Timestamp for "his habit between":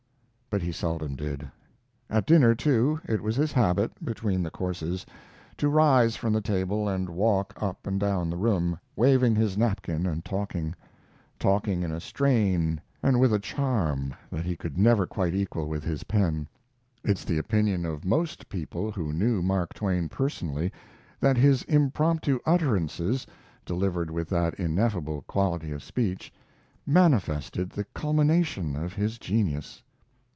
3.37-4.43